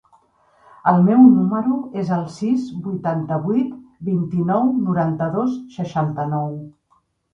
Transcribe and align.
El 0.91 0.95
meu 1.09 1.19
número 1.33 1.75
es 2.03 2.09
el 2.17 2.23
sis, 2.37 2.65
vuitanta-vuit, 2.87 3.77
vint-i-nou, 4.11 4.73
noranta-dos, 4.89 5.55
seixanta-nou. 5.79 6.57